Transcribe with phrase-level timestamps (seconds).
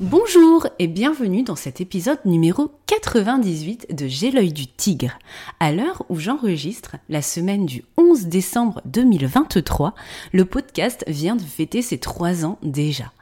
[0.00, 5.18] Bonjour et bienvenue dans cet épisode numéro 98 de J'ai l'œil du tigre.
[5.58, 9.96] À l'heure où j'enregistre, la semaine du 11 décembre 2023,
[10.32, 13.12] le podcast vient de fêter ses trois ans déjà.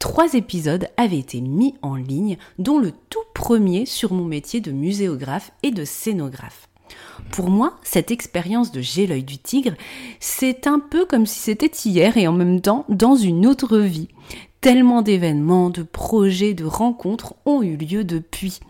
[0.00, 4.72] Trois épisodes avaient été mis en ligne, dont le tout premier sur mon métier de
[4.72, 6.68] muséographe et de scénographe.
[7.30, 9.74] Pour moi, cette expérience de J'ai l'œil du tigre,
[10.18, 14.08] c'est un peu comme si c'était hier et en même temps dans une autre vie.
[14.64, 18.60] Tellement d'événements, de projets, de rencontres ont eu lieu depuis.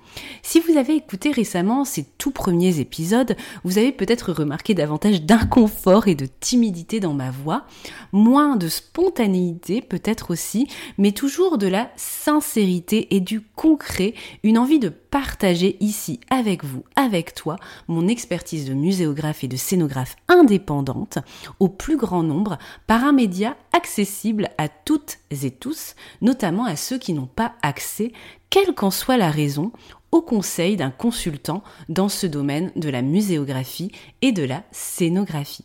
[0.43, 6.09] Si vous avez écouté récemment ces tout premiers épisodes, vous avez peut-être remarqué davantage d'inconfort
[6.09, 7.67] et de timidité dans ma voix,
[8.13, 14.79] moins de spontanéité peut-être aussi, mais toujours de la sincérité et du concret, une envie
[14.79, 17.57] de partager ici avec vous, avec toi,
[17.89, 21.19] mon expertise de muséographe et de scénographe indépendante
[21.61, 26.99] au plus grand nombre par un média accessible à toutes et tous, notamment à ceux
[26.99, 28.13] qui n'ont pas accès,
[28.55, 29.73] quelle qu'en soit la raison,
[30.13, 33.91] au conseil d'un consultant dans ce domaine de la muséographie
[34.23, 35.65] et de la scénographie.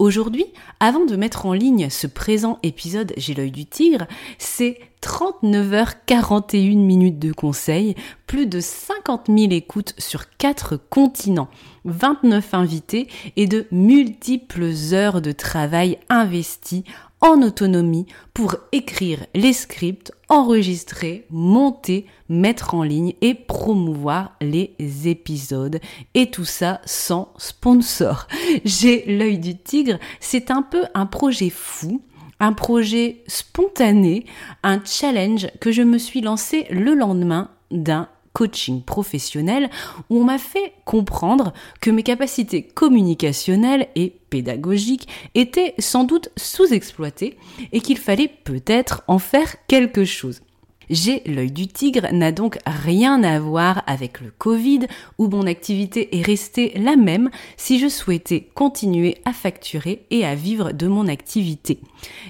[0.00, 0.46] Aujourd'hui,
[0.80, 4.08] avant de mettre en ligne ce présent épisode J'ai l'œil du tigre,
[4.38, 7.94] c'est 39h41 minutes de conseils,
[8.26, 11.50] plus de 50 000 écoutes sur 4 continents,
[11.84, 16.82] 29 invités et de multiples heures de travail investies
[17.22, 24.74] en autonomie pour écrire les scripts, enregistrer, monter, mettre en ligne et promouvoir les
[25.06, 25.80] épisodes.
[26.14, 28.26] Et tout ça sans sponsor.
[28.64, 32.02] J'ai l'œil du tigre, c'est un peu un projet fou
[32.40, 34.26] un projet spontané,
[34.64, 39.70] un challenge que je me suis lancé le lendemain d'un coaching professionnel
[40.10, 47.36] où on m'a fait comprendre que mes capacités communicationnelles et pédagogiques étaient sans doute sous-exploitées
[47.70, 50.40] et qu'il fallait peut-être en faire quelque chose.
[50.88, 54.80] J'ai l'œil du tigre n'a donc rien à voir avec le Covid
[55.18, 60.34] où mon activité est restée la même si je souhaitais continuer à facturer et à
[60.34, 61.78] vivre de mon activité.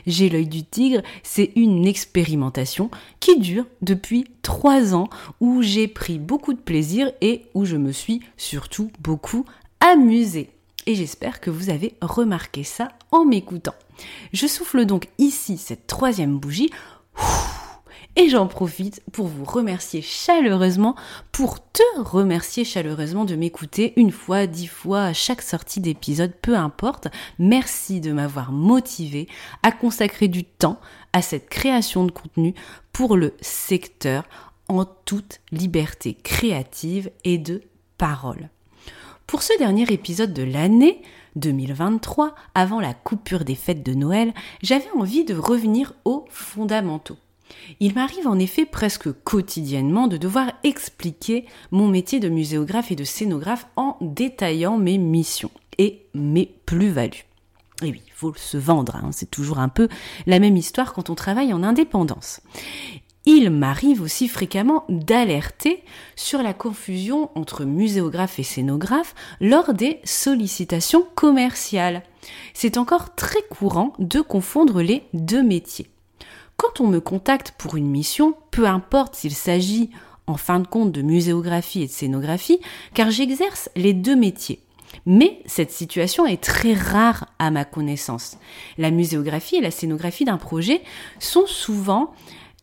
[0.07, 2.91] J'ai l'œil du tigre, c'est une expérimentation
[3.21, 5.09] qui dure depuis trois ans
[5.41, 9.45] où j'ai pris beaucoup de plaisir et où je me suis surtout beaucoup
[9.81, 10.51] amusée.
[10.87, 13.75] Et j'espère que vous avez remarqué ça en m'écoutant.
[14.33, 16.71] Je souffle donc ici cette troisième bougie.
[18.15, 20.97] Et j'en profite pour vous remercier chaleureusement,
[21.31, 26.55] pour te remercier chaleureusement de m'écouter une fois, dix fois, à chaque sortie d'épisode, peu
[26.55, 27.09] importe.
[27.39, 29.29] Merci de m'avoir motivé
[29.63, 30.79] à consacrer du temps
[31.15, 32.55] à cette création de contenu
[32.93, 34.25] pour le secteur
[34.69, 37.63] en toute liberté créative et de
[37.97, 38.51] parole.
[39.27, 41.03] Pour ce dernier épisode de l'année
[41.37, 47.17] 2023, avant la coupure des fêtes de Noël, j'avais envie de revenir aux fondamentaux.
[47.81, 53.05] Il m'arrive en effet presque quotidiennement de devoir expliquer mon métier de muséographe et de
[53.05, 57.25] scénographe en détaillant mes missions et mes plus-values.
[57.83, 59.11] Et oui, il faut se vendre, hein.
[59.13, 59.89] c'est toujours un peu
[60.27, 62.41] la même histoire quand on travaille en indépendance.
[63.25, 65.85] Il m'arrive aussi fréquemment d'alerter
[66.17, 72.03] sur la confusion entre muséographe et scénographe lors des sollicitations commerciales.
[72.53, 75.89] C'est encore très courant de confondre les deux métiers.
[76.57, 79.91] Quand on me contacte pour une mission, peu importe s'il s'agit
[80.27, 82.61] en fin de compte de muséographie et de scénographie,
[82.95, 84.61] car j'exerce les deux métiers.
[85.07, 88.37] Mais cette situation est très rare à ma connaissance.
[88.79, 90.83] La muséographie et la scénographie d'un projet
[91.19, 92.13] sont souvent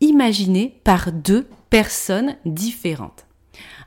[0.00, 3.26] imaginées par deux personnes différentes.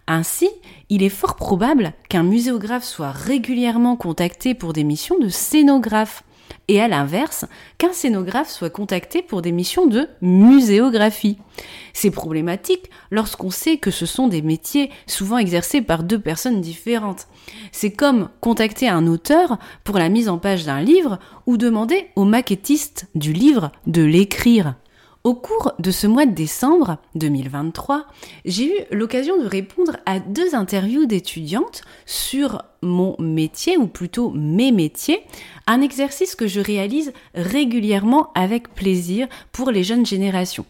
[0.07, 0.50] Ainsi,
[0.89, 6.24] il est fort probable qu'un muséographe soit régulièrement contacté pour des missions de scénographe
[6.68, 7.45] et à l'inverse,
[7.77, 11.38] qu'un scénographe soit contacté pour des missions de muséographie.
[11.94, 17.27] C'est problématique lorsqu'on sait que ce sont des métiers souvent exercés par deux personnes différentes.
[17.71, 22.24] C'est comme contacter un auteur pour la mise en page d'un livre ou demander au
[22.24, 24.75] maquettiste du livre de l'écrire.
[25.23, 28.07] Au cours de ce mois de décembre 2023,
[28.43, 34.71] j'ai eu l'occasion de répondre à deux interviews d'étudiantes sur mon métier, ou plutôt mes
[34.71, 35.24] métiers,
[35.65, 40.65] un exercice que je réalise régulièrement avec plaisir pour les jeunes générations.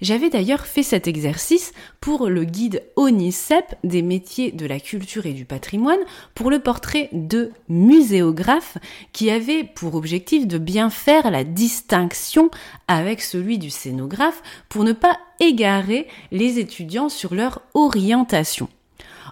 [0.00, 5.34] J'avais d'ailleurs fait cet exercice pour le guide ONICEP des métiers de la culture et
[5.34, 6.00] du patrimoine
[6.34, 8.78] pour le portrait de muséographe
[9.12, 12.50] qui avait pour objectif de bien faire la distinction
[12.86, 18.68] avec celui du scénographe pour ne pas égarer les étudiants sur leur orientation.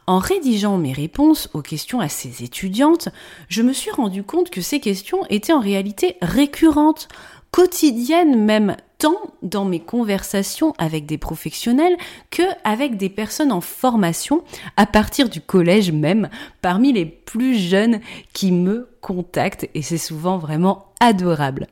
[0.06, 3.08] En rédigeant mes réponses aux questions à ces étudiantes,
[3.48, 7.08] je me suis rendu compte que ces questions étaient en réalité récurrentes,
[7.50, 11.96] quotidiennes même, tant dans mes conversations avec des professionnels
[12.30, 14.42] que avec des personnes en formation
[14.76, 16.28] à partir du collège même,
[16.62, 18.00] parmi les plus jeunes
[18.32, 21.66] qui me contactent et c'est souvent vraiment adorable.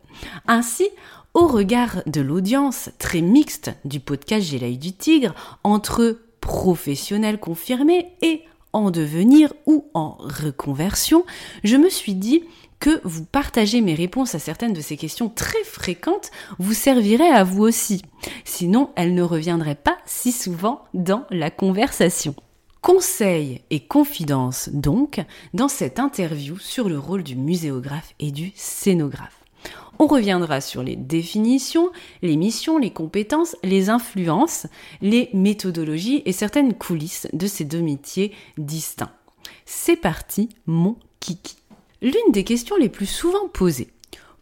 [0.46, 0.88] Ainsi,
[1.34, 5.34] au regard de l'audience très mixte du podcast J'ai l'œil du tigre,
[5.64, 8.42] entre professionnel confirmé et
[8.74, 11.24] en devenir ou en reconversion,
[11.62, 12.42] je me suis dit
[12.80, 17.44] que vous partagez mes réponses à certaines de ces questions très fréquentes vous servirait à
[17.44, 18.02] vous aussi.
[18.44, 22.34] Sinon, elles ne reviendraient pas si souvent dans la conversation.
[22.82, 25.24] Conseils et confidences donc
[25.54, 29.43] dans cette interview sur le rôle du muséographe et du scénographe.
[29.98, 31.90] On reviendra sur les définitions,
[32.22, 34.66] les missions, les compétences, les influences,
[35.00, 39.12] les méthodologies et certaines coulisses de ces deux métiers distincts.
[39.66, 41.56] C'est parti, mon kiki.
[42.02, 43.90] L'une des questions les plus souvent posées.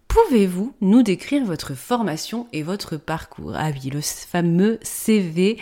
[0.09, 3.53] Pouvez-vous nous décrire votre formation et votre parcours?
[3.55, 5.59] Ah oui, le fameux CV,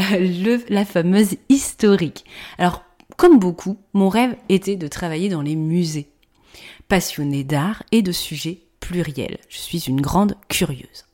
[0.00, 2.24] euh, la fameuse historique.
[2.58, 2.82] Alors,
[3.16, 6.08] comme beaucoup, mon rêve était de travailler dans les musées.
[6.88, 9.38] Passionné d'art et de sujets pluriel.
[9.48, 11.06] Je suis une grande curieuse.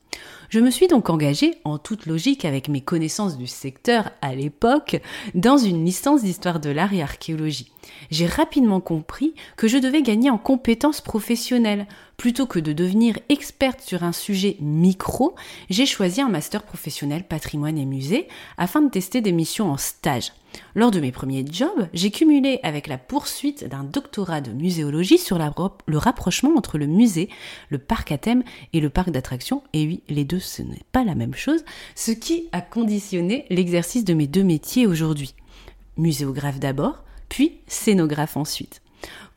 [0.49, 5.01] Je me suis donc engagée, en toute logique avec mes connaissances du secteur à l'époque,
[5.35, 7.71] dans une licence d'histoire de l'art et archéologie.
[8.11, 11.87] J'ai rapidement compris que je devais gagner en compétences professionnelles.
[12.17, 15.35] Plutôt que de devenir experte sur un sujet micro,
[15.71, 18.29] j'ai choisi un master professionnel patrimoine et musée
[18.59, 20.33] afin de tester des missions en stage.
[20.75, 25.39] Lors de mes premiers jobs, j'ai cumulé avec la poursuite d'un doctorat de muséologie sur
[25.39, 27.31] le rapprochement entre le musée,
[27.71, 28.43] le parc à thème
[28.73, 29.63] et le parc d'attractions.
[29.73, 34.05] Et oui, les deux, ce n'est pas la même chose, ce qui a conditionné l'exercice
[34.05, 35.35] de mes deux métiers aujourd'hui.
[35.97, 38.83] Muséographe d'abord, puis scénographe ensuite.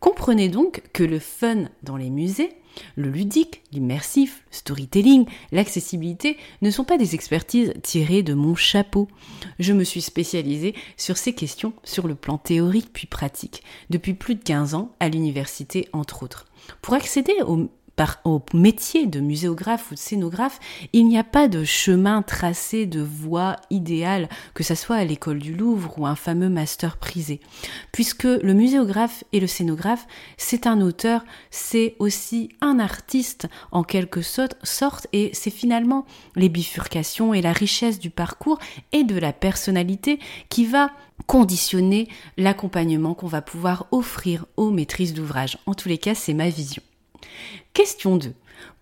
[0.01, 2.49] Comprenez donc que le fun dans les musées,
[2.97, 9.07] le ludique, l'immersif, le storytelling, l'accessibilité ne sont pas des expertises tirées de mon chapeau.
[9.59, 14.35] Je me suis spécialisée sur ces questions sur le plan théorique puis pratique, depuis plus
[14.35, 16.47] de 15 ans à l'université entre autres.
[16.81, 20.59] Pour accéder au par, au métier de muséographe ou de scénographe,
[20.93, 25.39] il n'y a pas de chemin tracé de voie idéale, que ce soit à l'école
[25.39, 27.39] du Louvre ou un fameux master prisé.
[27.91, 30.07] Puisque le muséographe et le scénographe,
[30.37, 37.33] c'est un auteur, c'est aussi un artiste en quelque sorte, et c'est finalement les bifurcations
[37.33, 38.59] et la richesse du parcours
[38.91, 40.91] et de la personnalité qui va
[41.27, 45.57] conditionner l'accompagnement qu'on va pouvoir offrir aux maîtrises d'ouvrage.
[45.65, 46.81] En tous les cas, c'est ma vision.
[47.73, 48.33] Question 2.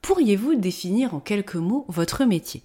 [0.01, 2.61] Pourriez-vous définir en quelques mots votre métier?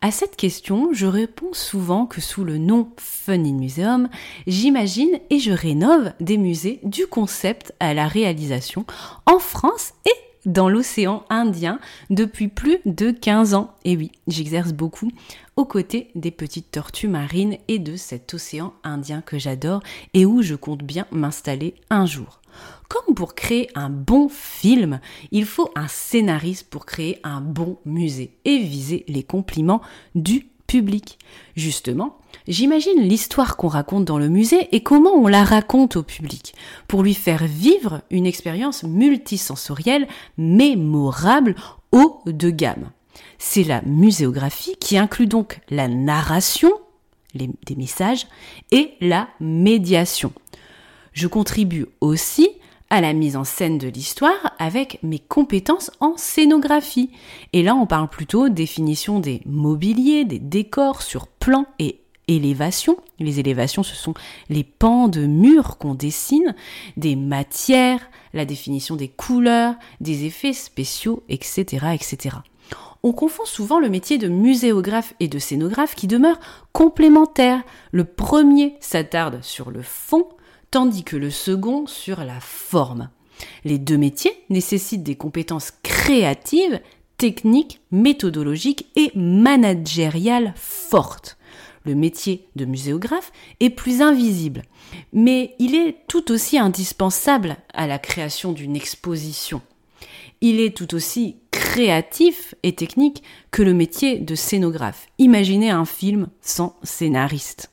[0.00, 4.08] À cette question, je réponds souvent que sous le nom Fun in Museum,
[4.48, 8.84] j'imagine et je rénove des musées du concept à la réalisation
[9.26, 13.72] en France et dans l'océan Indien depuis plus de 15 ans.
[13.84, 15.12] Et oui, j'exerce beaucoup
[15.54, 19.84] aux côtés des petites tortues marines et de cet océan Indien que j'adore
[20.14, 22.39] et où je compte bien m'installer un jour.
[22.88, 25.00] Comme pour créer un bon film,
[25.30, 29.80] il faut un scénariste pour créer un bon musée et viser les compliments
[30.14, 31.18] du public.
[31.56, 36.54] Justement, j'imagine l'histoire qu'on raconte dans le musée et comment on la raconte au public
[36.86, 40.06] pour lui faire vivre une expérience multisensorielle
[40.38, 41.56] mémorable
[41.90, 42.90] haut de gamme.
[43.38, 46.70] C'est la muséographie qui inclut donc la narration,
[47.34, 48.28] des messages,
[48.70, 50.32] et la médiation.
[51.20, 52.48] Je contribue aussi
[52.88, 57.10] à la mise en scène de l'histoire avec mes compétences en scénographie.
[57.52, 62.96] Et là, on parle plutôt définition des mobiliers, des décors sur plan et élévation.
[63.18, 64.14] Les élévations, ce sont
[64.48, 66.54] les pans de murs qu'on dessine,
[66.96, 68.00] des matières,
[68.32, 72.36] la définition des couleurs, des effets spéciaux, etc., etc.
[73.02, 76.40] On confond souvent le métier de muséographe et de scénographe qui demeurent
[76.72, 77.62] complémentaires.
[77.92, 80.26] Le premier s'attarde sur le fond,
[80.70, 83.10] tandis que le second sur la forme.
[83.64, 86.80] Les deux métiers nécessitent des compétences créatives,
[87.16, 91.36] techniques, méthodologiques et managériales fortes.
[91.84, 94.62] Le métier de muséographe est plus invisible,
[95.12, 99.62] mais il est tout aussi indispensable à la création d'une exposition.
[100.42, 105.06] Il est tout aussi créatif et technique que le métier de scénographe.
[105.18, 107.70] Imaginez un film sans scénariste.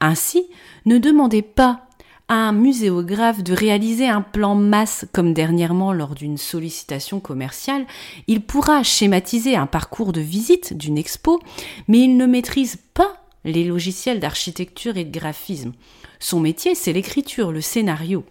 [0.00, 0.46] Ainsi,
[0.84, 1.86] ne demandez pas
[2.32, 7.86] un muséographe de réaliser un plan masse comme dernièrement lors d'une sollicitation commerciale,
[8.26, 11.40] il pourra schématiser un parcours de visite d'une expo,
[11.88, 15.72] mais il ne maîtrise pas les logiciels d'architecture et de graphisme.
[16.20, 18.24] Son métier, c'est l'écriture, le scénario.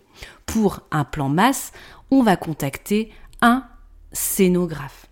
[0.48, 1.72] Pour un plan masse,
[2.10, 3.66] on va contacter un
[4.14, 5.06] scénographe.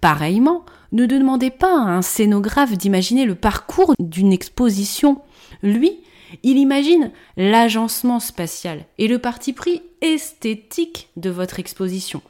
[0.00, 5.20] Pareillement, ne demandez pas à un scénographe d'imaginer le parcours d'une exposition.
[5.62, 6.00] Lui,
[6.42, 12.22] il imagine l'agencement spatial et le parti pris esthétique de votre exposition.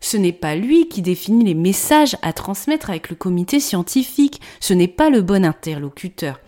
[0.00, 4.74] Ce n'est pas lui qui définit les messages à transmettre avec le comité scientifique, ce
[4.74, 6.40] n'est pas le bon interlocuteur.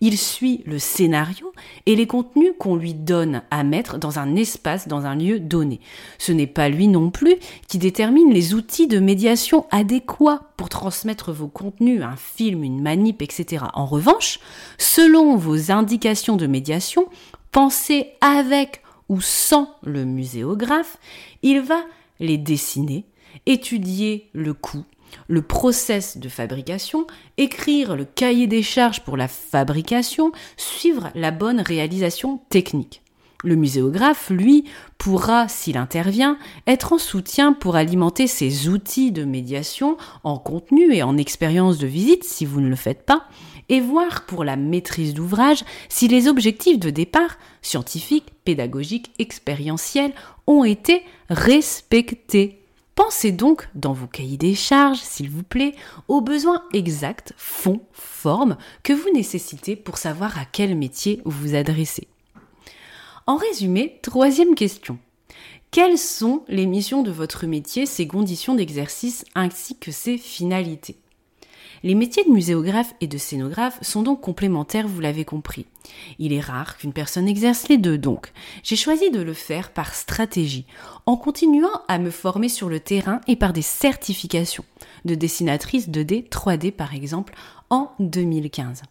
[0.00, 1.52] Il suit le scénario
[1.86, 5.80] et les contenus qu'on lui donne à mettre dans un espace, dans un lieu donné.
[6.18, 11.32] Ce n'est pas lui non plus qui détermine les outils de médiation adéquats pour transmettre
[11.32, 13.64] vos contenus, un film, une manip, etc.
[13.74, 14.40] En revanche,
[14.78, 17.06] selon vos indications de médiation,
[17.52, 20.98] pensez avec ou sans le muséographe,
[21.42, 21.82] il va
[22.20, 23.04] les dessiner,
[23.46, 24.84] étudier le coût,
[25.26, 31.60] le process de fabrication, écrire le cahier des charges pour la fabrication, suivre la bonne
[31.60, 33.02] réalisation technique.
[33.44, 34.64] Le muséographe, lui,
[34.98, 41.04] pourra, s'il intervient, être en soutien pour alimenter ses outils de médiation en contenu et
[41.04, 43.28] en expérience de visite si vous ne le faites pas,
[43.68, 50.14] et voir pour la maîtrise d'ouvrage si les objectifs de départ, scientifiques, pédagogiques, expérientiels,
[50.48, 52.64] ont été respectés.
[52.98, 55.76] Pensez donc dans vos cahiers des charges, s'il vous plaît,
[56.08, 61.54] aux besoins exacts, fond, forme, que vous nécessitez pour savoir à quel métier vous vous
[61.54, 62.08] adressez.
[63.28, 64.98] En résumé, troisième question.
[65.70, 70.96] Quelles sont les missions de votre métier, ses conditions d'exercice ainsi que ses finalités?
[71.82, 75.66] Les métiers de muséographe et de scénographe sont donc complémentaires, vous l'avez compris.
[76.18, 78.32] Il est rare qu'une personne exerce les deux, donc
[78.62, 80.66] j'ai choisi de le faire par stratégie,
[81.06, 84.64] en continuant à me former sur le terrain et par des certifications
[85.04, 87.34] de dessinatrice 2D, 3D par exemple,
[87.70, 88.82] en 2015.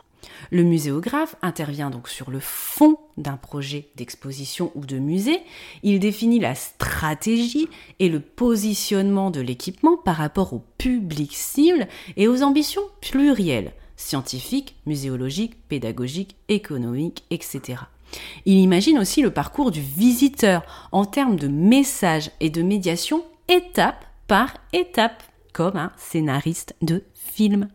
[0.52, 5.40] Le muséographe intervient donc sur le fond d'un projet d'exposition ou de musée.
[5.84, 7.68] Il définit la stratégie
[8.00, 14.76] et le positionnement de l'équipement par rapport au public cible et aux ambitions plurielles, scientifiques,
[14.86, 17.82] muséologiques, pédagogiques, économiques, etc.
[18.46, 24.06] Il imagine aussi le parcours du visiteur en termes de message et de médiation étape
[24.28, 27.70] par étape, comme un scénariste de film.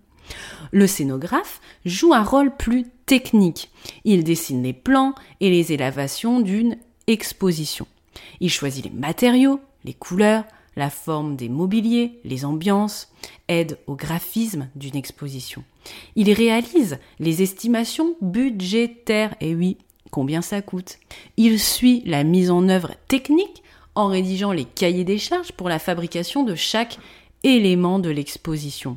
[0.70, 3.70] Le scénographe joue un rôle plus technique.
[4.04, 7.86] Il dessine les plans et les élévations d'une exposition.
[8.40, 10.44] Il choisit les matériaux, les couleurs,
[10.76, 13.12] la forme des mobiliers, les ambiances,
[13.48, 15.64] aide au graphisme d'une exposition.
[16.16, 19.76] Il réalise les estimations budgétaires, et oui,
[20.10, 20.98] combien ça coûte?
[21.36, 23.62] Il suit la mise en œuvre technique
[23.94, 26.98] en rédigeant les cahiers des charges pour la fabrication de chaque
[27.42, 28.96] élément de l'exposition.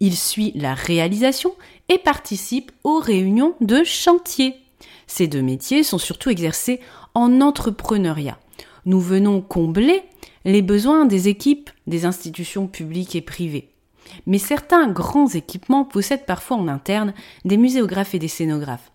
[0.00, 1.54] Il suit la réalisation
[1.88, 4.54] et participe aux réunions de chantier.
[5.06, 6.80] Ces deux métiers sont surtout exercés
[7.14, 8.38] en entrepreneuriat.
[8.86, 10.02] Nous venons combler
[10.44, 13.68] les besoins des équipes des institutions publiques et privées.
[14.26, 17.12] Mais certains grands équipements possèdent parfois en interne
[17.44, 18.90] des muséographes et des scénographes.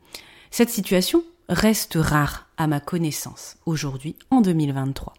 [0.51, 5.13] Cette situation reste rare à ma connaissance aujourd'hui en 2023.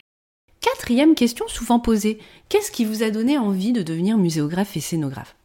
[0.60, 5.36] Quatrième question souvent posée, qu'est-ce qui vous a donné envie de devenir muséographe et scénographe?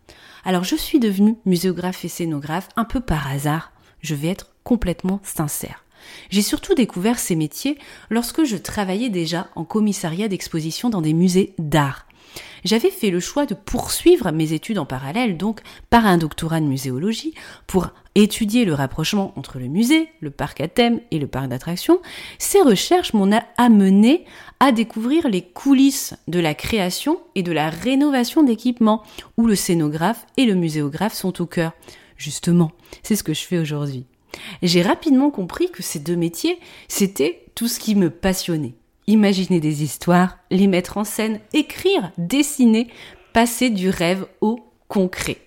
[0.44, 3.72] Alors je suis devenue muséographe et scénographe un peu par hasard,
[4.02, 5.86] je vais être complètement sincère.
[6.30, 7.78] J'ai surtout découvert ces métiers
[8.10, 12.08] lorsque je travaillais déjà en commissariat d'exposition dans des musées d'art.
[12.64, 16.66] J'avais fait le choix de poursuivre mes études en parallèle, donc par un doctorat de
[16.66, 17.34] muséologie,
[17.68, 22.00] pour étudier le rapprochement entre le musée, le parc à thème et le parc d'attractions.
[22.38, 24.26] Ces recherches m'ont amené
[24.60, 29.04] à découvrir les coulisses de la création et de la rénovation d'équipements,
[29.38, 31.72] où le scénographe et le muséographe sont au cœur.
[32.18, 34.06] Justement, c'est ce que je fais aujourd'hui.
[34.62, 38.76] J'ai rapidement compris que ces deux métiers, c'était tout ce qui me passionnait.
[39.08, 42.88] Imaginer des histoires, les mettre en scène, écrire, dessiner,
[43.34, 45.38] passer du rêve au concret.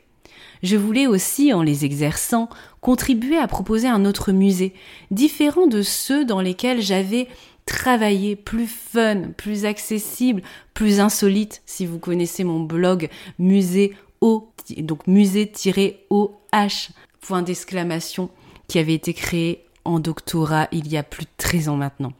[0.62, 2.48] Je voulais aussi, en les exerçant,
[2.80, 4.72] contribuer à proposer un autre musée,
[5.10, 7.28] différent de ceux dans lesquels j'avais
[7.66, 10.42] travaillé, plus fun, plus accessible,
[10.72, 11.62] plus insolite.
[11.66, 13.08] Si vous connaissez mon blog
[13.38, 16.88] musée O, donc musée-OH,
[17.20, 18.30] point d'exclamation,
[18.68, 22.12] qui avait été créé en doctorat il y a plus de 13 ans maintenant.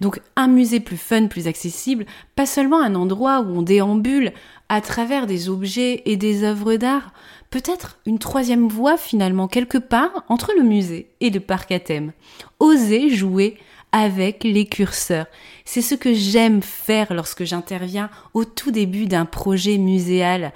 [0.00, 4.32] Donc un musée plus fun, plus accessible, pas seulement un endroit où on déambule
[4.68, 7.12] à travers des objets et des œuvres d'art,
[7.50, 12.12] peut-être une troisième voie finalement quelque part entre le musée et le parc à thème.
[12.58, 13.58] Oser jouer
[13.92, 15.26] avec les curseurs.
[15.64, 20.52] C'est ce que j'aime faire lorsque j'interviens au tout début d'un projet muséal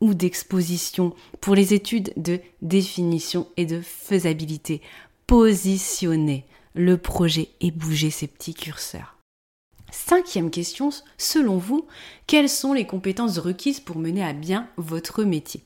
[0.00, 4.82] ou d'exposition pour les études de définition et de faisabilité
[5.32, 9.16] positionner le projet et bouger ses petits curseurs.
[9.90, 11.86] Cinquième question, selon vous,
[12.26, 15.62] quelles sont les compétences requises pour mener à bien votre métier?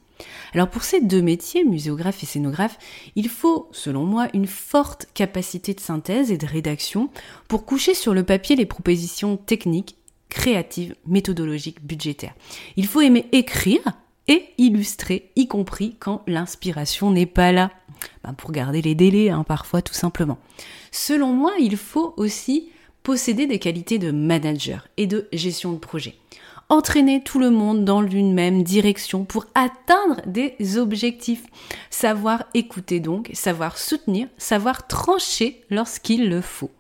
[0.54, 2.78] Alors pour ces deux métiers, muséographe et scénographe,
[3.16, 7.10] il faut, selon moi, une forte capacité de synthèse et de rédaction
[7.48, 9.96] pour coucher sur le papier les propositions techniques,
[10.28, 12.36] créatives, méthodologiques, budgétaires.
[12.76, 13.82] Il faut aimer écrire
[14.28, 17.72] et illustrer, y compris quand l'inspiration n'est pas là.
[18.24, 20.38] Ben, pour garder les délais, hein, parfois tout simplement.
[20.90, 22.70] Selon moi, il faut aussi
[23.02, 26.16] posséder des qualités de manager et de gestion de projet.
[26.68, 31.44] Entraîner tout le monde dans une même direction pour atteindre des objectifs.
[31.90, 36.72] Savoir écouter donc, savoir soutenir, savoir trancher lorsqu'il le faut.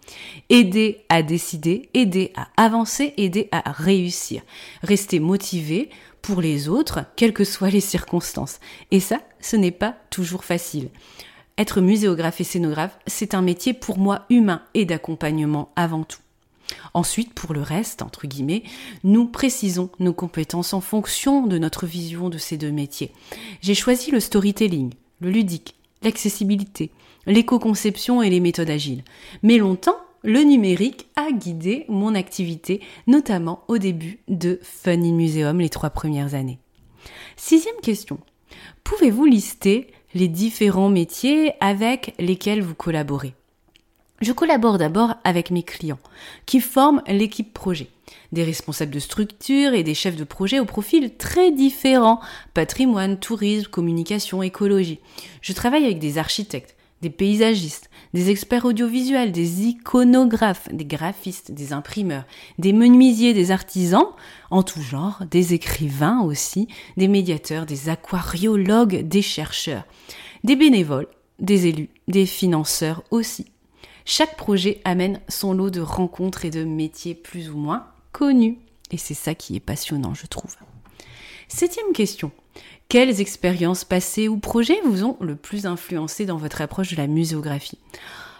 [0.48, 4.42] Aider à décider, aider à avancer, aider à réussir.
[4.82, 5.90] Rester motivé
[6.26, 8.58] pour les autres, quelles que soient les circonstances.
[8.90, 10.88] Et ça, ce n'est pas toujours facile.
[11.56, 16.18] Être muséographe et scénographe, c'est un métier pour moi humain et d'accompagnement avant tout.
[16.94, 18.64] Ensuite, pour le reste, entre guillemets,
[19.04, 23.12] nous précisons nos compétences en fonction de notre vision de ces deux métiers.
[23.62, 26.90] J'ai choisi le storytelling, le ludique, l'accessibilité,
[27.26, 29.04] l'éco-conception et les méthodes agiles.
[29.44, 35.60] Mais longtemps, le numérique a guidé mon activité, notamment au début de Fun in Museum
[35.60, 36.58] les trois premières années.
[37.36, 38.18] Sixième question.
[38.82, 43.34] Pouvez-vous lister les différents métiers avec lesquels vous collaborez?
[44.20, 46.00] Je collabore d'abord avec mes clients,
[46.44, 47.88] qui forment l'équipe projet
[48.32, 52.20] des responsables de structure et des chefs de projet au profil très différents,
[52.54, 54.98] patrimoine, tourisme, communication, écologie.
[55.40, 56.75] Je travaille avec des architectes,
[57.06, 62.24] des paysagistes, des experts audiovisuels, des iconographes, des graphistes, des imprimeurs,
[62.58, 64.08] des menuisiers, des artisans,
[64.50, 66.66] en tout genre, des écrivains aussi,
[66.96, 69.84] des médiateurs, des aquariologues, des chercheurs,
[70.42, 71.06] des bénévoles,
[71.38, 73.46] des élus, des financeurs aussi.
[74.04, 78.58] Chaque projet amène son lot de rencontres et de métiers plus ou moins connus.
[78.90, 80.56] Et c'est ça qui est passionnant, je trouve.
[81.46, 82.32] Septième question.
[82.88, 87.08] Quelles expériences passées ou projets vous ont le plus influencé dans votre approche de la
[87.08, 87.78] muséographie?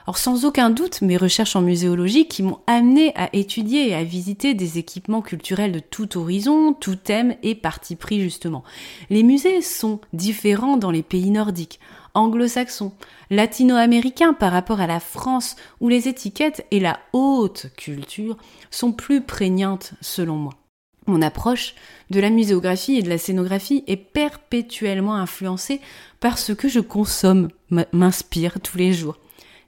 [0.06, 4.04] Alors sans aucun doute, mes recherches en muséologie qui m'ont amené à étudier et à
[4.04, 8.62] visiter des équipements culturels de tout horizon, tout thème et parti pris justement.
[9.10, 11.80] Les musées sont différents dans les pays nordiques,
[12.14, 12.92] anglo-saxons,
[13.30, 18.36] latino-américains par rapport à la France où les étiquettes et la haute culture
[18.70, 20.52] sont plus prégnantes selon moi.
[21.06, 21.74] Mon approche
[22.10, 25.80] de la muséographie et de la scénographie est perpétuellement influencée
[26.18, 27.48] par ce que je consomme,
[27.92, 29.18] m'inspire tous les jours.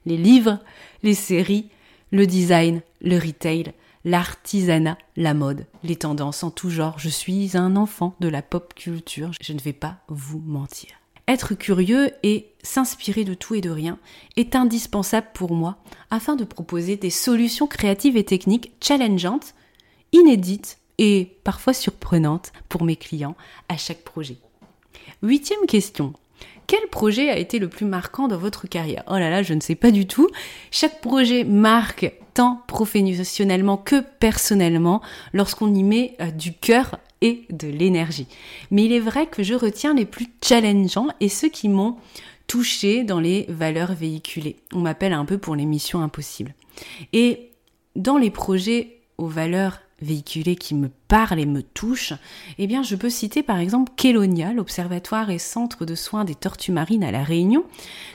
[0.05, 0.59] Les livres,
[1.01, 1.69] les séries,
[2.11, 3.73] le design, le retail,
[4.03, 6.99] l'artisanat, la mode, les tendances en tout genre.
[6.99, 10.89] Je suis un enfant de la pop culture, je ne vais pas vous mentir.
[11.27, 13.99] Être curieux et s'inspirer de tout et de rien
[14.35, 15.77] est indispensable pour moi
[16.09, 19.53] afin de proposer des solutions créatives et techniques challengeantes,
[20.11, 23.35] inédites et parfois surprenante pour mes clients
[23.69, 24.37] à chaque projet.
[25.23, 26.13] Huitième question.
[26.67, 29.03] Quel projet a été le plus marquant dans votre carrière?
[29.07, 30.29] Oh là là, je ne sais pas du tout.
[30.69, 35.01] Chaque projet marque tant professionnellement que personnellement
[35.33, 38.27] lorsqu'on y met euh, du cœur et de l'énergie.
[38.69, 41.97] Mais il est vrai que je retiens les plus challengeants et ceux qui m'ont
[42.45, 44.57] touché dans les valeurs véhiculées.
[44.73, 46.53] On m'appelle un peu pour les missions impossibles.
[47.13, 47.51] Et
[47.95, 52.13] dans les projets aux valeurs véhiculés qui me parlent et me touchent,
[52.57, 56.71] eh bien je peux citer par exemple Kélonia, l'observatoire et centre de soins des tortues
[56.71, 57.63] marines à La Réunion,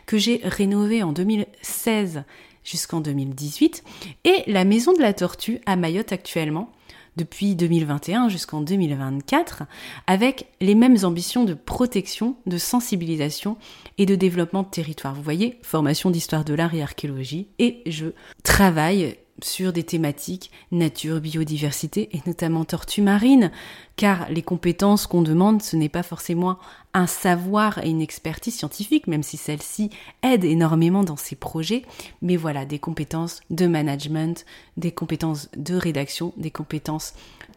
[0.07, 2.25] que j'ai rénové en 2016
[2.62, 3.85] jusqu'en 2018,
[4.25, 6.70] et la Maison de la Tortue à Mayotte actuellement,
[7.16, 9.64] depuis 2021 jusqu'en 2024
[10.07, 13.57] avec les mêmes ambitions de protection, de sensibilisation
[13.99, 15.14] et de développement de territoire.
[15.14, 18.07] Vous voyez, formation d'histoire de l'art et archéologie et je
[18.42, 23.51] travaille sur des thématiques nature, biodiversité et notamment tortues marines,
[23.97, 26.59] car les compétences qu'on demande, ce n'est pas forcément
[26.92, 29.90] un savoir et une expertise scientifique, même si celle-ci
[30.23, 31.83] aide énormément dans ces projets,
[32.23, 34.44] mais voilà, des compétences de management,
[34.77, 37.14] des compétences de rédaction, des compétences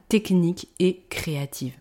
[0.10, 1.78] techniques et créatives.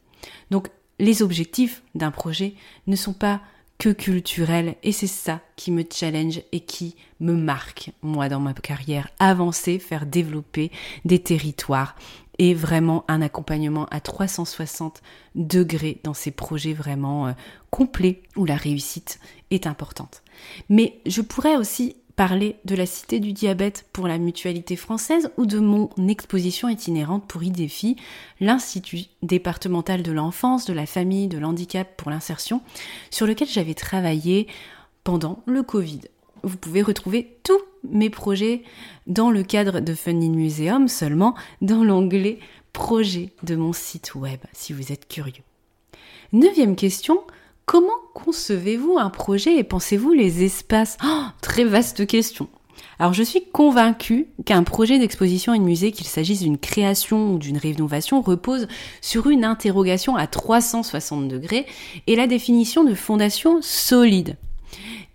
[0.51, 2.55] Donc les objectifs d'un projet
[2.87, 3.41] ne sont pas
[3.79, 8.55] que culturel et c'est ça qui me challenge et qui me marque moi dans ma
[8.55, 10.71] carrière avancer faire développer
[11.05, 11.95] des territoires
[12.39, 15.03] et vraiment un accompagnement à 360
[15.35, 17.33] degrés dans ces projets vraiment euh,
[17.71, 20.23] complets où la réussite est importante.
[20.69, 25.45] Mais je pourrais aussi parler de la Cité du diabète pour la mutualité française ou
[25.45, 27.97] de mon exposition itinérante pour IDEFI,
[28.41, 32.63] l'Institut départemental de l'enfance, de la famille, de l'handicap pour l'insertion,
[33.11, 34.47] sur lequel j'avais travaillé
[35.05, 36.01] pendant le Covid.
[36.43, 38.63] Vous pouvez retrouver tous mes projets
[39.07, 42.39] dans le cadre de Funding Museum, seulement dans l'onglet
[42.73, 45.43] projet de mon site web, si vous êtes curieux.
[46.33, 47.21] Neuvième question,
[47.67, 50.97] Comment concevez-vous un projet et pensez-vous les espaces?
[51.05, 52.49] Oh, Très vaste question.
[53.01, 57.39] Alors je suis convaincue qu'un projet d'exposition et de musée, qu'il s'agisse d'une création ou
[57.39, 58.69] d'une rénovation, repose
[59.01, 61.67] sur une interrogation à 360 degrés
[62.07, 64.37] et la définition de fondations solides.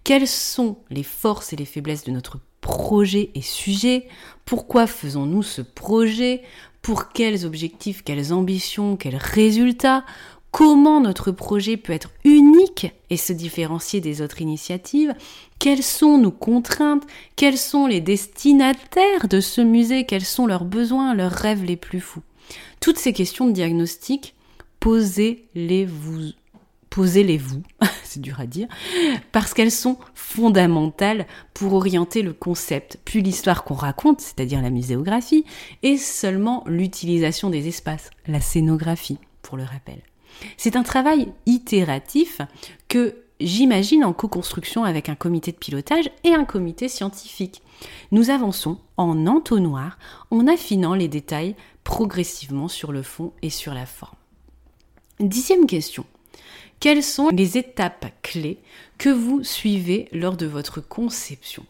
[0.04, 4.10] Quelles sont les forces et les faiblesses de notre projet et sujet?
[4.44, 6.42] Pourquoi faisons-nous ce projet?
[6.82, 10.04] Pour quels objectifs, quelles ambitions, quels résultats?
[10.52, 15.16] Comment notre projet peut être unique et se différencier des autres initiatives,
[15.60, 17.04] quelles sont nos contraintes,
[17.36, 22.02] quels sont les destinataires de ce musée, quels sont leurs besoins, leurs rêves les plus
[22.02, 22.24] fous.
[22.80, 24.36] Toutes ces questions de diagnostic,
[24.80, 26.32] posez-les-vous.
[26.90, 27.64] Posez-les-vous,
[28.04, 28.68] c'est dur à dire,
[29.32, 35.46] parce qu'elles sont fondamentales pour orienter le concept, puis l'histoire qu'on raconte, c'est-à-dire la muséographie,
[35.84, 40.02] et seulement l'utilisation des espaces, la scénographie, pour le rappel.
[40.58, 42.42] C'est un travail itératif
[42.88, 47.62] que j'imagine en co-construction avec un comité de pilotage et un comité scientifique.
[48.12, 49.98] Nous avançons en entonnoir
[50.30, 54.16] en affinant les détails progressivement sur le fond et sur la forme.
[55.20, 56.06] Dixième question.
[56.80, 58.58] Quelles sont les étapes clés
[58.98, 61.64] que vous suivez lors de votre conception?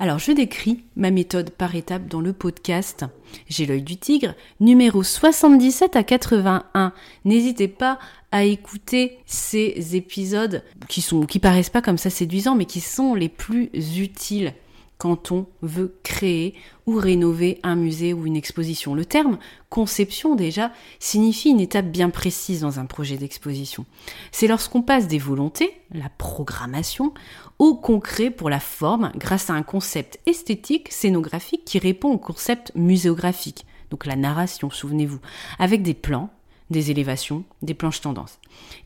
[0.00, 3.04] Alors, je décris ma méthode par étape dans le podcast
[3.48, 6.92] J'ai l'œil du tigre, numéro 77 à 81.
[7.24, 8.00] N'hésitez pas
[8.32, 13.14] à écouter ces épisodes qui sont, qui paraissent pas comme ça séduisants, mais qui sont
[13.14, 14.52] les plus utiles
[14.98, 16.54] quand on veut créer
[16.86, 18.94] ou rénover un musée ou une exposition.
[18.94, 23.86] Le terme conception déjà signifie une étape bien précise dans un projet d'exposition.
[24.32, 27.12] C'est lorsqu'on passe des volontés, la programmation,
[27.58, 32.72] au concret pour la forme grâce à un concept esthétique, scénographique qui répond au concept
[32.74, 35.20] muséographique, donc la narration, souvenez-vous,
[35.58, 36.30] avec des plans,
[36.70, 38.38] des élévations, des planches tendances.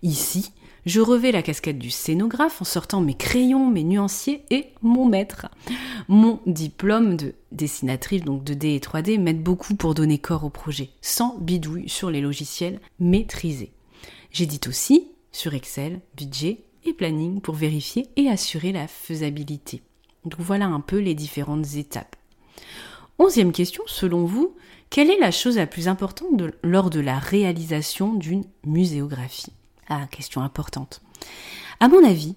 [0.03, 0.53] Ici,
[0.89, 5.47] je revais la casquette du scénographe en sortant mes crayons, mes nuanciers et mon maître.
[6.09, 10.91] Mon diplôme de dessinatrice, donc 2D et 3D, m'aide beaucoup pour donner corps au projet,
[11.03, 13.73] sans bidouille sur les logiciels maîtrisés.
[14.31, 19.83] J'édite aussi sur Excel, budget et planning pour vérifier et assurer la faisabilité.
[20.25, 22.17] Donc voilà un peu les différentes étapes.
[23.19, 24.55] Onzième question, selon vous,
[24.91, 29.53] quelle est la chose la plus importante lors de la réalisation d'une muséographie?
[29.89, 31.01] Ah, question importante.
[31.81, 32.37] À mon avis,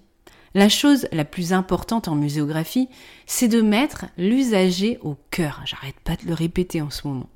[0.54, 2.88] la chose la plus importante en muséographie,
[3.26, 5.62] c'est de mettre l'usager au cœur.
[5.64, 7.28] J'arrête pas de le répéter en ce moment.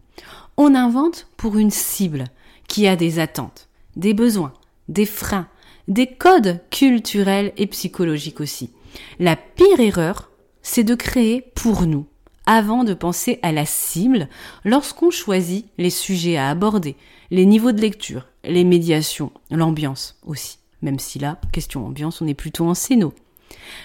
[0.57, 2.25] On invente pour une cible
[2.69, 4.53] qui a des attentes, des besoins,
[4.89, 5.49] des freins,
[5.89, 8.71] des codes culturels et psychologiques aussi.
[9.19, 10.31] La pire erreur,
[10.63, 12.07] c'est de créer pour nous,
[12.47, 14.29] avant de penser à la cible
[14.65, 16.97] lorsqu'on choisit les sujets à aborder,
[17.31, 20.59] les niveaux de lecture, les médiations, l'ambiance aussi.
[20.83, 23.13] Même si là, question ambiance, on est plutôt en scéno.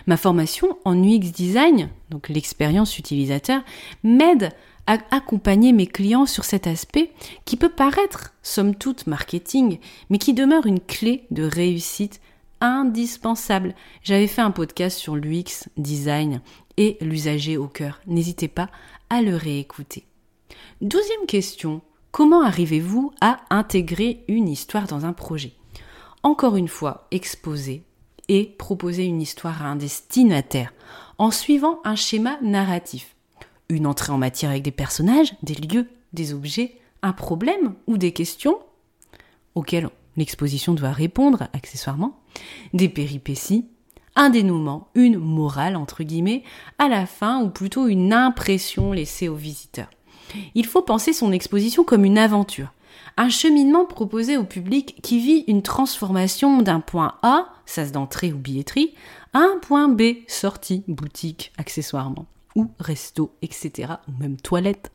[0.06, 3.62] Ma formation en UX design, donc l'expérience utilisateur,
[4.04, 4.52] m'aide
[4.88, 7.12] à accompagner mes clients sur cet aspect
[7.46, 12.20] qui peut paraître, somme toute, marketing, mais qui demeure une clé de réussite
[12.62, 13.76] indispensable.
[14.04, 16.42] J'avais fait un podcast sur l'UX design
[16.78, 18.02] et l'usager au cœur.
[18.08, 18.70] N'hésitez pas
[19.10, 20.06] à le réécouter.
[20.82, 21.82] Douzième question.
[22.12, 25.54] Comment arrivez-vous à intégrer une histoire dans un projet?
[26.24, 27.84] Encore une fois, exposer
[28.28, 30.74] et proposer une histoire à un destinataire
[31.18, 33.16] en suivant un schéma narratif
[33.72, 38.12] une entrée en matière avec des personnages, des lieux, des objets, un problème ou des
[38.12, 38.60] questions
[39.56, 42.20] auxquelles l'exposition doit répondre accessoirement,
[42.74, 43.66] des péripéties,
[44.16, 46.44] un dénouement, une morale entre guillemets,
[46.78, 49.90] à la fin ou plutôt une impression laissée aux visiteurs.
[50.56, 52.74] Il faut penser son exposition comme une aventure,
[53.18, 58.38] un cheminement proposé au public qui vit une transformation d'un point A, sas d'entrée ou
[58.38, 58.94] billetterie,
[59.34, 64.92] à un point B, sortie, boutique, accessoirement ou resto, etc., ou même toilette.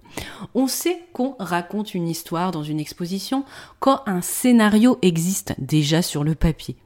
[0.55, 3.45] On sait qu'on raconte une histoire dans une exposition
[3.81, 6.77] quand un scénario existe déjà sur le papier.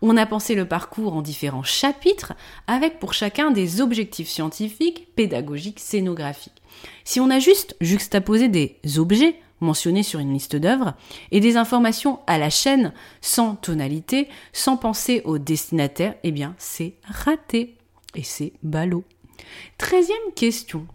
[0.00, 2.34] On a pensé le parcours en différents chapitres
[2.66, 6.62] avec pour chacun des objectifs scientifiques, pédagogiques, scénographiques.
[7.04, 10.94] Si on a juste juxtaposé des objets mentionnés sur une liste d'œuvres
[11.30, 16.94] et des informations à la chaîne sans tonalité, sans penser au destinataire, eh bien c'est
[17.04, 17.76] raté
[18.14, 19.04] et c'est ballot.
[19.78, 20.86] Treizième question.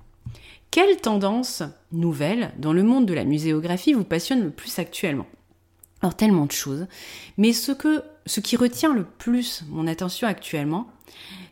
[0.70, 5.26] Quelle tendance nouvelle dans le monde de la muséographie vous passionne le plus actuellement?
[6.02, 6.86] Alors tellement de choses,
[7.38, 10.88] mais ce, que, ce qui retient le plus mon attention actuellement,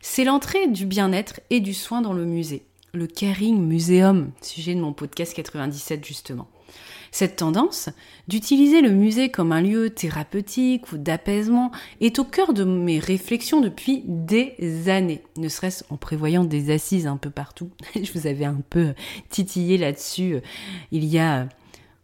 [0.02, 4.82] c'est l'entrée du bien-être et du soin dans le musée, le Caring Museum, sujet de
[4.82, 6.48] mon podcast 97 justement.
[7.12, 7.88] Cette tendance
[8.28, 13.62] d'utiliser le musée comme un lieu thérapeutique ou d'apaisement est au cœur de mes réflexions
[13.62, 17.72] depuis des années, ne serait-ce en prévoyant des assises un peu partout.
[17.96, 18.94] je vous avais un peu
[19.30, 20.42] titillé là-dessus euh,
[20.92, 21.48] il y a,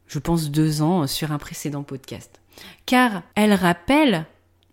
[0.07, 2.39] je pense, deux ans sur un précédent podcast.
[2.85, 4.25] Car elle rappelle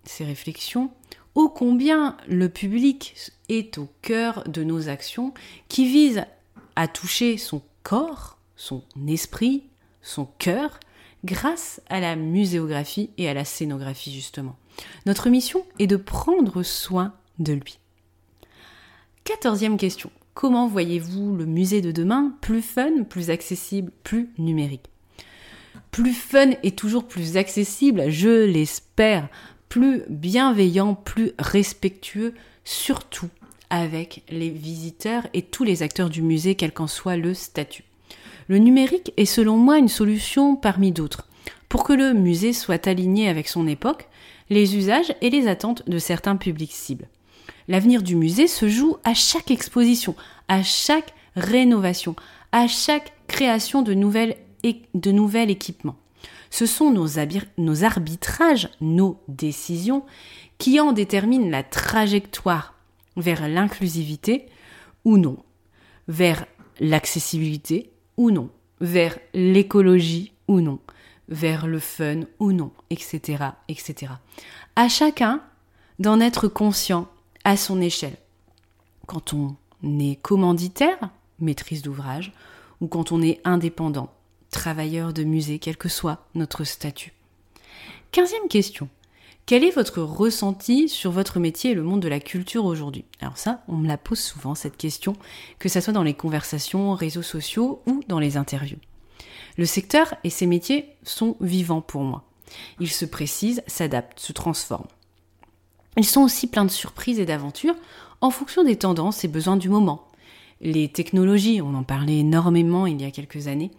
[0.08, 0.90] ces réflexions
[1.34, 3.14] ô combien le public
[3.48, 5.32] est au cœur de nos actions
[5.68, 6.24] qui visent
[6.74, 9.64] à toucher son corps, son esprit,
[10.02, 10.80] son cœur,
[11.24, 14.56] grâce à la muséographie et à la scénographie justement.
[15.06, 17.78] Notre mission est de prendre soin de lui.
[19.24, 20.10] Quatorzième question.
[20.34, 24.86] Comment voyez-vous le musée de demain plus fun, plus accessible, plus numérique?
[25.90, 29.28] Plus fun et toujours plus accessible, je l'espère,
[29.68, 33.28] plus bienveillant, plus respectueux, surtout
[33.70, 37.84] avec les visiteurs et tous les acteurs du musée, quel qu'en soit le statut.
[38.48, 41.28] Le numérique est selon moi une solution parmi d'autres.
[41.68, 44.08] Pour que le musée soit aligné avec son époque,
[44.48, 47.08] les usages et les attentes de certains publics cibles.
[47.68, 50.14] L'avenir du musée se joue à chaque exposition,
[50.48, 52.16] à chaque rénovation,
[52.52, 54.36] à chaque création de, nouvelles,
[54.94, 55.96] de nouvel équipements.
[56.50, 57.18] Ce sont nos,
[57.84, 60.04] arbitrages, nos décisions,
[60.58, 62.74] qui en déterminent la trajectoire
[63.16, 64.46] vers l'inclusivité
[65.04, 65.38] ou non,
[66.08, 66.46] vers
[66.80, 70.78] l'accessibilité ou non, vers l'écologie ou non,
[71.28, 74.12] vers le fun ou non, etc., etc.
[74.76, 75.42] À chacun
[75.98, 77.08] d'en être conscient
[77.44, 78.16] à son échelle.
[79.06, 82.32] Quand on est commanditaire, maîtrise d'ouvrage,
[82.80, 84.12] ou quand on est indépendant,
[84.50, 87.12] travailleur de musée, quel que soit notre statut.
[88.12, 88.88] Quinzième question.
[89.46, 93.04] Quel est votre ressenti sur votre métier et le monde de la culture aujourd'hui?
[93.20, 95.14] Alors ça, on me la pose souvent, cette question,
[95.58, 98.78] que ce soit dans les conversations, réseaux sociaux ou dans les interviews.
[99.56, 102.24] Le secteur et ses métiers sont vivants pour moi.
[102.78, 104.86] Ils se précisent, s'adaptent, se transforment.
[105.96, 107.76] Ils sont aussi pleins de surprises et d'aventures
[108.20, 110.07] en fonction des tendances et besoins du moment.
[110.60, 113.70] Les technologies, on en parlait énormément il y a quelques années,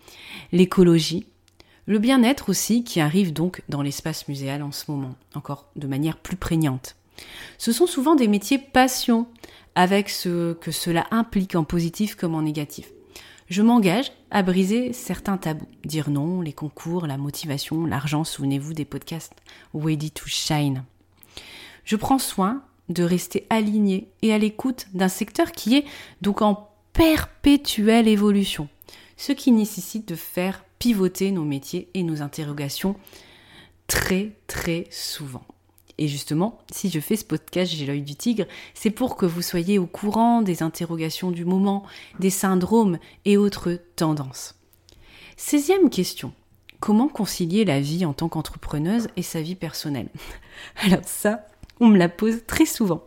[0.51, 1.25] l'écologie,
[1.87, 6.17] le bien-être aussi qui arrive donc dans l'espace muséal en ce moment, encore de manière
[6.17, 6.95] plus prégnante.
[7.57, 9.27] Ce sont souvent des métiers passion,
[9.75, 12.91] avec ce que cela implique en positif comme en négatif.
[13.49, 18.85] Je m'engage à briser certains tabous, dire non, les concours, la motivation, l'argent, souvenez-vous des
[18.85, 19.33] podcasts
[19.73, 20.83] Ready to Shine.
[21.83, 25.85] Je prends soin de rester aligné et à l'écoute d'un secteur qui est
[26.21, 26.68] donc en
[26.99, 28.67] perpétuelle évolution,
[29.15, 32.97] ce qui nécessite de faire pivoter nos métiers et nos interrogations
[33.87, 35.45] très très souvent.
[35.97, 39.41] Et justement, si je fais ce podcast J'ai l'œil du tigre, c'est pour que vous
[39.41, 41.85] soyez au courant des interrogations du moment,
[42.19, 44.55] des syndromes et autres tendances.
[45.37, 46.33] 16 question.
[46.81, 50.09] Comment concilier la vie en tant qu'entrepreneuse et sa vie personnelle?
[50.83, 51.47] Alors ça,
[51.79, 53.05] on me la pose très souvent.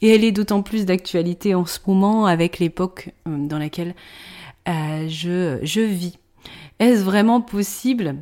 [0.00, 3.94] Et elle est d'autant plus d'actualité en ce moment avec l'époque euh, dans laquelle
[4.68, 6.18] euh, je, je vis.
[6.78, 8.16] Est-ce vraiment possible?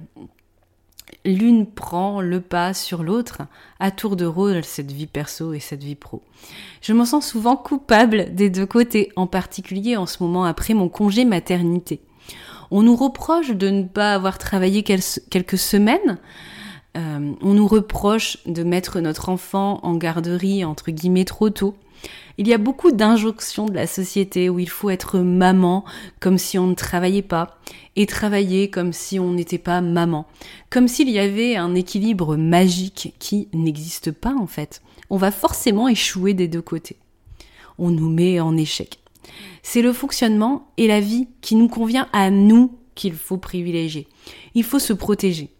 [1.24, 3.42] L'une prend le pas sur l'autre,
[3.78, 6.22] à tour de rôle, cette vie perso et cette vie pro.
[6.80, 10.88] Je m'en sens souvent coupable des deux côtés, en particulier en ce moment après mon
[10.88, 12.00] congé maternité.
[12.70, 16.18] On nous reproche de ne pas avoir travaillé quelques semaines
[16.96, 21.76] Euh, on nous reproche de mettre notre enfant en garderie entre guillemets trop tôt.
[22.38, 25.84] Il y a beaucoup d'injonctions de la société où il faut être maman
[26.18, 27.58] comme si on ne travaillait pas
[27.96, 30.26] et travailler comme si on n'était pas maman.
[30.70, 34.82] Comme s'il y avait un équilibre magique qui n'existe pas en fait.
[35.10, 36.96] On va forcément échouer des deux côtés.
[37.78, 39.00] On nous met en échec.
[39.62, 44.08] C'est le fonctionnement et la vie qui nous convient à nous qu'il faut privilégier.
[44.54, 45.50] Il faut se protéger.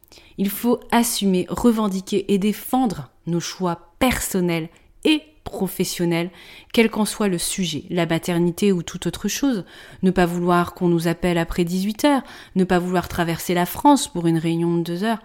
[0.41, 4.71] Il faut assumer, revendiquer et défendre nos choix personnels
[5.05, 6.31] et professionnels,
[6.73, 9.67] quel qu'en soit le sujet, la maternité ou toute autre chose.
[10.03, 12.23] Ne pas vouloir qu'on nous appelle après 18 heures,
[12.57, 15.21] ne pas vouloir traverser la France pour une réunion de deux heures.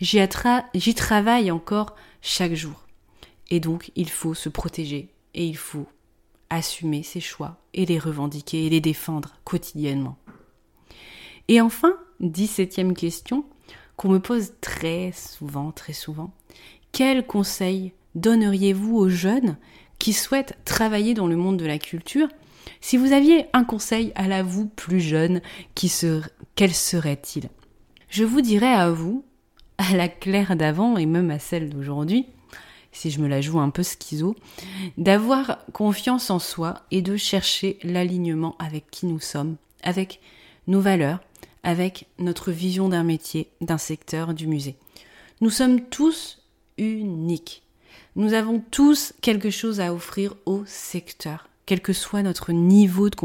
[0.00, 0.18] J'y,
[0.74, 2.88] j'y travaille encore chaque jour.
[3.50, 5.86] Et donc, il faut se protéger et il faut
[6.50, 10.18] assumer ses choix et les revendiquer et les défendre quotidiennement.
[11.46, 13.44] Et enfin, dix-septième question
[13.98, 16.30] qu'on me pose très souvent, très souvent.
[16.92, 19.56] Quel conseil donneriez-vous aux jeunes
[19.98, 22.28] qui souhaitent travailler dans le monde de la culture
[22.80, 25.42] Si vous aviez un conseil à la vous plus jeune,
[25.74, 25.92] qui
[26.54, 27.50] quel serait-il?
[28.08, 29.24] Je vous dirais à vous,
[29.78, 32.26] à la Claire d'avant et même à celle d'aujourd'hui,
[32.92, 34.36] si je me la joue un peu schizo,
[34.96, 40.20] d'avoir confiance en soi et de chercher l'alignement avec qui nous sommes, avec
[40.68, 41.18] nos valeurs,
[41.62, 44.76] avec notre vision d'un métier, d'un secteur, du musée.
[45.40, 46.42] Nous sommes tous
[46.78, 47.62] uniques.
[48.16, 53.16] Nous avons tous quelque chose à offrir au secteur, quel que soit notre niveau de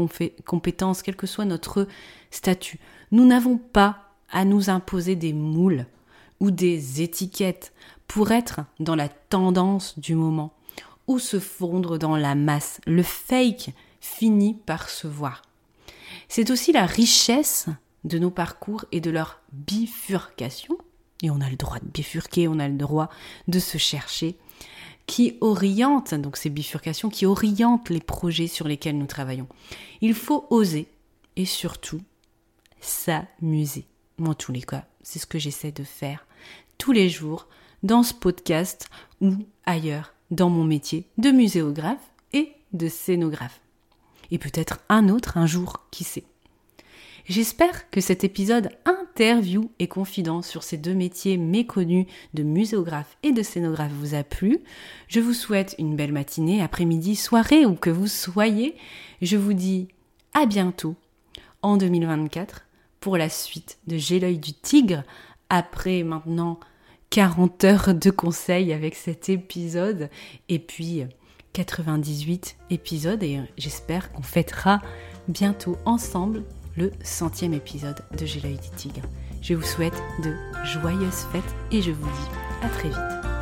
[0.44, 1.88] compétence, quel que soit notre
[2.30, 2.78] statut.
[3.10, 5.86] Nous n'avons pas à nous imposer des moules
[6.40, 7.72] ou des étiquettes
[8.06, 10.52] pour être dans la tendance du moment
[11.06, 12.80] ou se fondre dans la masse.
[12.86, 13.70] Le fake
[14.00, 15.42] finit par se voir.
[16.28, 17.66] C'est aussi la richesse
[18.04, 20.78] de nos parcours et de leur bifurcation,
[21.22, 23.08] et on a le droit de bifurquer, on a le droit
[23.48, 24.36] de se chercher,
[25.06, 29.48] qui oriente, donc ces bifurcations, qui orientent les projets sur lesquels nous travaillons.
[30.00, 30.88] Il faut oser
[31.36, 32.00] et surtout
[32.80, 33.86] s'amuser.
[34.18, 36.26] Moi, en tous les cas, c'est ce que j'essaie de faire
[36.78, 37.48] tous les jours
[37.82, 38.88] dans ce podcast
[39.20, 43.60] ou ailleurs dans mon métier de muséographe et de scénographe.
[44.30, 46.24] Et peut-être un autre un jour, qui sait.
[47.26, 53.32] J'espère que cet épisode interview et confidence sur ces deux métiers méconnus de muséographe et
[53.32, 54.58] de scénographe vous a plu.
[55.08, 58.76] Je vous souhaite une belle matinée, après-midi, soirée où que vous soyez.
[59.22, 59.88] Je vous dis
[60.34, 60.96] à bientôt
[61.62, 62.66] en 2024
[63.00, 65.02] pour la suite de J'ai l'œil du tigre
[65.48, 66.60] après maintenant
[67.08, 70.10] 40 heures de conseils avec cet épisode
[70.50, 71.04] et puis
[71.54, 74.82] 98 épisodes et j'espère qu'on fêtera
[75.28, 76.44] bientôt ensemble
[76.76, 79.02] le centième épisode de J'ai.
[79.42, 80.34] Je vous souhaite de
[80.64, 83.33] joyeuses fêtes et je vous dis à très vite.